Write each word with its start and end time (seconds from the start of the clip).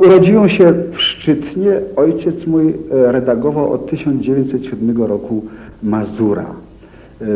Urodziłem 0.00 0.48
się 0.48 0.72
w 0.92 1.00
Szczytnie. 1.00 1.80
Ojciec 1.96 2.46
mój 2.46 2.68
e, 2.68 3.12
redagował 3.12 3.72
od 3.72 3.90
1907 3.90 5.02
roku 5.02 5.44
Mazura. 5.82 6.46
E, 7.20 7.24
e, 7.24 7.28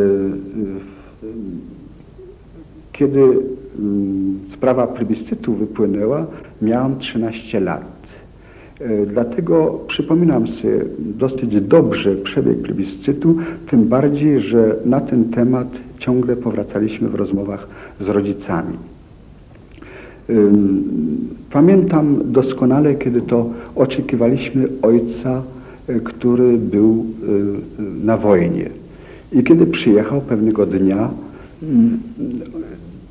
kiedy 2.92 3.20
mm, 3.20 4.38
sprawa 4.52 4.86
plebiscytu 4.86 5.54
wypłynęła, 5.54 6.26
miałem 6.62 6.98
13 6.98 7.60
lat. 7.60 7.94
Dlatego 9.06 9.80
przypominam 9.86 10.48
sobie 10.48 10.84
dosyć 10.98 11.60
dobrze 11.60 12.16
przebieg 12.16 12.58
plebiscytu, 12.58 13.36
tym 13.66 13.84
bardziej, 13.84 14.40
że 14.40 14.76
na 14.84 15.00
ten 15.00 15.24
temat 15.24 15.68
ciągle 15.98 16.36
powracaliśmy 16.36 17.08
w 17.08 17.14
rozmowach 17.14 17.68
z 18.00 18.08
rodzicami. 18.08 18.76
Pamiętam 21.50 22.18
doskonale, 22.24 22.94
kiedy 22.94 23.20
to 23.20 23.50
oczekiwaliśmy 23.76 24.68
ojca, 24.82 25.42
e, 25.88 26.00
który 26.00 26.58
był 26.58 27.04
e, 27.22 28.04
na 28.04 28.16
wojnie. 28.16 28.70
I 29.32 29.44
kiedy 29.44 29.66
przyjechał 29.66 30.20
pewnego 30.20 30.66
dnia, 30.66 31.10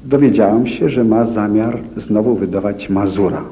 dowiedziałem 0.05 0.67
się, 0.67 0.89
że 0.89 1.03
ma 1.03 1.25
zamiar 1.25 1.79
znowu 1.97 2.35
wydawać 2.35 2.89
Mazura. 2.89 3.43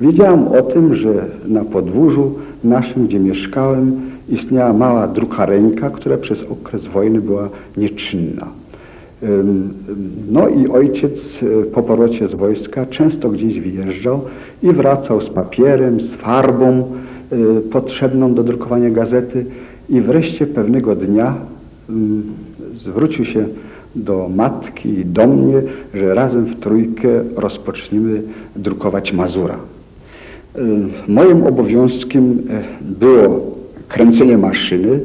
Wiedziałem 0.00 0.48
o 0.48 0.62
tym, 0.62 0.94
że 0.94 1.26
na 1.48 1.64
podwórzu 1.64 2.34
naszym, 2.64 3.06
gdzie 3.06 3.20
mieszkałem, 3.20 4.00
istniała 4.28 4.72
mała 4.72 5.08
drukareńka, 5.08 5.90
która 5.90 6.16
przez 6.16 6.42
okres 6.42 6.86
wojny 6.86 7.20
była 7.20 7.48
nieczynna. 7.76 8.46
No 10.30 10.48
i 10.48 10.68
ojciec 10.68 11.42
e, 11.42 11.64
po 11.64 11.82
powrocie 11.82 12.28
z 12.28 12.34
wojska 12.34 12.86
często 12.86 13.28
gdzieś 13.28 13.60
wyjeżdżał 13.60 14.20
i 14.62 14.72
wracał 14.72 15.20
z 15.20 15.28
papierem, 15.28 16.00
z 16.00 16.14
farbą 16.14 16.66
e, 17.32 17.60
potrzebną 17.60 18.34
do 18.34 18.42
drukowania 18.42 18.90
gazety 18.90 19.46
i 19.88 20.00
wreszcie 20.00 20.46
pewnego 20.46 20.96
dnia 20.96 21.34
zwrócił 22.76 23.24
się 23.24 23.44
do 23.96 24.30
matki 24.36 24.88
i 24.88 25.04
do 25.04 25.26
mnie, 25.26 25.62
że 25.94 26.14
razem 26.14 26.44
w 26.44 26.60
trójkę 26.60 27.08
rozpoczniemy 27.36 28.22
drukować 28.56 29.12
Mazura. 29.12 29.56
Moim 31.08 31.46
obowiązkiem 31.46 32.38
e, 32.50 32.62
było 32.80 33.56
kręcenie 33.88 34.38
maszyny, 34.38 35.00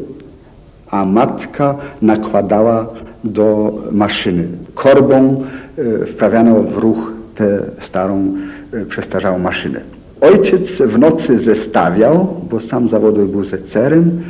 a 0.93 1.05
matka 1.05 1.75
nakładała 2.01 2.87
do 3.23 3.73
maszyny. 3.91 4.47
Korbą 4.75 5.43
e, 5.77 6.05
wprawiano 6.05 6.55
w 6.55 6.77
ruch 6.77 7.11
tę 7.35 7.59
starą, 7.81 8.31
e, 8.73 8.85
przestarzałą 8.85 9.39
maszynę. 9.39 9.79
Ojciec 10.21 10.71
w 10.71 10.99
nocy 10.99 11.39
zestawiał, 11.39 12.41
bo 12.49 12.61
sam 12.61 12.87
zawodowy 12.87 13.25
był 13.25 13.43
zecerem, 13.43 14.21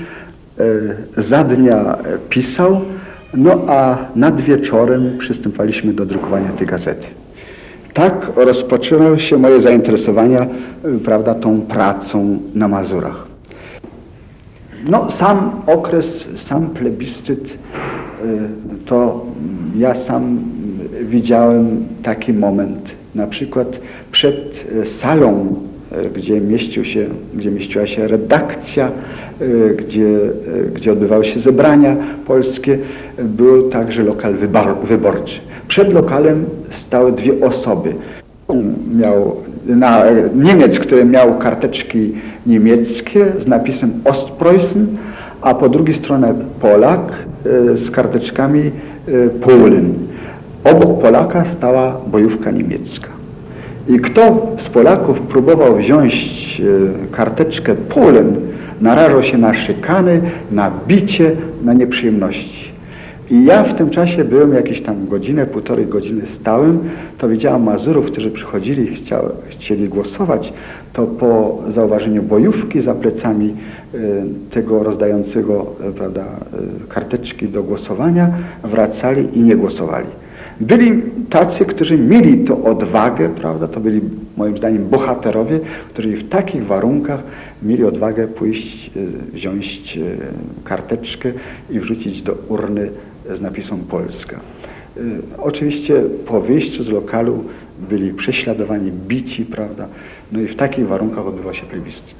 e, 1.17 1.22
za 1.22 1.44
dnia 1.44 1.97
pisał, 2.30 2.81
no 3.34 3.52
a 3.67 3.97
nad 4.16 4.41
wieczorem 4.41 5.17
przystępowaliśmy 5.17 5.94
do 5.94 6.06
drukowania 6.06 6.50
tej 6.50 6.67
gazety. 6.67 7.08
Tak 7.94 8.31
rozpoczynało 8.36 9.17
się 9.17 9.38
moje 9.38 9.61
zainteresowania, 9.61 10.45
prawda, 11.06 11.36
tą 11.36 11.61
pracą 11.61 12.39
na 12.56 12.67
Mazurach. 12.67 13.33
No, 14.89 15.11
sam 15.11 15.52
okres, 15.67 16.27
sam 16.35 16.69
plebiscyt 16.69 17.57
Y, 18.25 18.85
to 18.85 19.25
ja 19.75 19.95
sam 19.95 20.39
widziałem 21.02 21.85
taki 22.03 22.33
moment, 22.33 22.91
na 23.16 23.27
przykład 23.27 23.79
przed 24.11 24.66
y, 24.83 24.85
salą, 24.85 25.55
y, 26.05 26.09
gdzie, 26.09 26.41
mieścił 26.41 26.85
się, 26.85 27.05
gdzie 27.33 27.51
mieściła 27.51 27.88
się 27.88 28.07
redakcja, 28.07 28.91
gdzie, 29.77 30.19
gdzie 30.75 30.91
odbywały 30.91 31.25
się 31.25 31.39
zebrania 31.39 31.95
polskie, 32.27 32.77
był 33.17 33.69
także 33.69 34.03
lokal 34.03 34.33
wyborczy. 34.83 35.39
Przed 35.67 35.94
lokalem 35.94 36.45
stały 36.72 37.12
dwie 37.12 37.45
osoby. 37.45 37.94
Miał 38.95 39.35
na, 39.66 40.03
Niemiec, 40.35 40.79
który 40.79 41.06
miał 41.06 41.38
karteczki 41.38 42.12
niemieckie 42.47 43.25
z 43.44 43.47
napisem 43.47 43.91
Ostpreußen, 44.03 44.85
a 45.41 45.53
po 45.53 45.69
drugiej 45.69 45.96
stronie 45.96 46.34
Polak 46.62 47.00
e, 47.46 47.78
z 47.78 47.91
karteczkami 47.91 48.62
e, 48.62 49.29
Polen. 49.29 49.94
Obok 50.63 51.01
Polaka 51.01 51.46
stała 51.46 51.97
bojówka 52.07 52.51
niemiecka. 52.51 53.07
I 53.88 54.00
kto 54.00 54.47
z 54.59 54.69
Polaków 54.69 55.19
próbował 55.19 55.75
wziąć 55.75 56.13
e, 56.62 57.16
karteczkę 57.16 57.75
Polen, 57.75 58.35
narażał 58.81 59.24
się 59.24 59.38
na 59.38 59.53
szykany, 59.53 60.22
na 60.51 60.72
bicie, 60.88 61.31
na 61.63 61.74
nieprzyjemności. 61.74 62.72
I 63.33 63.45
ja 63.45 63.63
w 63.63 63.73
tym 63.73 63.89
czasie 63.89 64.23
byłem 64.23 64.53
jakieś 64.53 64.81
tam 64.81 65.07
godzinę, 65.07 65.45
półtorej 65.45 65.85
godziny 65.85 66.27
stałem, 66.27 66.79
to 67.17 67.29
widziałem 67.29 67.63
Mazurów, 67.63 68.05
którzy 68.05 68.31
przychodzili 68.31 68.97
chcieli 69.49 69.89
głosować, 69.89 70.53
to 70.94 71.03
po 71.03 71.61
zauważeniu 71.67 72.23
bojówki 72.23 72.81
za 72.81 72.94
plecami 72.94 73.55
e, 73.94 73.97
tego 74.51 74.83
rozdającego 74.83 75.66
e, 75.89 75.91
prawda, 75.91 76.21
e, 76.21 76.88
karteczki 76.89 77.47
do 77.47 77.63
głosowania 77.63 78.31
wracali 78.63 79.38
i 79.38 79.41
nie 79.41 79.55
głosowali. 79.55 80.07
Byli 80.61 81.01
tacy, 81.29 81.65
którzy 81.65 81.97
mieli 81.97 82.38
to 82.45 82.63
odwagę, 82.63 83.29
prawda, 83.29 83.67
to 83.67 83.79
byli 83.79 84.01
moim 84.38 84.57
zdaniem 84.57 84.88
bohaterowie, 84.89 85.59
którzy 85.94 86.17
w 86.17 86.29
takich 86.29 86.65
warunkach 86.65 87.23
mieli 87.63 87.85
odwagę 87.85 88.27
pójść, 88.27 88.91
wziąć 89.33 90.00
karteczkę 90.63 91.31
i 91.69 91.79
wrzucić 91.79 92.21
do 92.21 92.35
urny 92.50 92.89
z 93.38 93.41
napisem 93.41 93.79
Polska. 93.79 94.39
Oczywiście 95.38 96.03
po 96.25 96.41
wyjściu 96.41 96.84
z 96.84 96.89
lokalu 96.89 97.44
byli 97.89 98.13
prześladowani, 98.13 98.91
bici, 98.91 99.45
prawda, 99.45 99.88
no 100.31 100.39
i 100.39 100.47
w 100.47 100.56
takich 100.56 100.88
warunkach 100.88 101.28
odbywa 101.28 101.53
się 101.53 101.66
plebiscyt. 101.66 102.16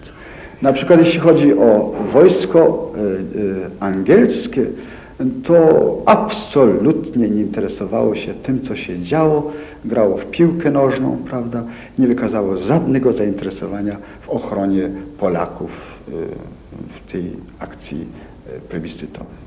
Na 0.62 0.74
przykład 0.74 1.00
jeśli 1.00 1.20
chodzi 1.20 1.54
o 1.54 1.94
wojsko 2.14 2.92
y, 3.36 3.40
y, 3.40 3.56
angielskie, 3.80 4.66
to 5.44 6.02
absolutnie 6.06 7.30
nie 7.30 7.42
interesowało 7.42 8.16
się 8.16 8.34
tym, 8.34 8.62
co 8.62 8.76
się 8.76 9.02
działo, 9.02 9.52
grało 9.86 10.18
w 10.18 10.26
piłkę 10.26 10.72
nożną, 10.72 11.18
prawda, 11.30 11.64
nie 12.00 12.08
wykazało 12.08 12.56
żadnego 12.56 13.14
zainteresowania 13.14 13.98
w 14.22 14.30
ochronie 14.30 14.90
Polaków 15.20 15.70
y, 16.10 16.12
w 16.72 17.12
tej 17.12 17.32
akcji 17.60 18.06
plebiscytowej. 18.70 19.44